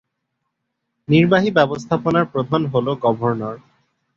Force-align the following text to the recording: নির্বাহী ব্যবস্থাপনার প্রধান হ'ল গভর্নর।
নির্বাহী 1.07 1.49
ব্যবস্থাপনার 1.51 2.25
প্রধান 2.25 2.61
হ'ল 2.65 2.87
গভর্নর। 3.01 3.55